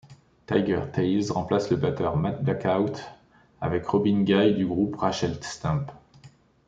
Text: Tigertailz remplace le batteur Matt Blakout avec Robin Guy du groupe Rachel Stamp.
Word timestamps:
Tigertailz 0.47 1.29
remplace 1.29 1.69
le 1.69 1.77
batteur 1.77 2.17
Matt 2.17 2.41
Blakout 2.43 2.97
avec 3.61 3.85
Robin 3.85 4.21
Guy 4.23 4.55
du 4.55 4.65
groupe 4.65 4.95
Rachel 4.95 5.37
Stamp. 5.43 5.85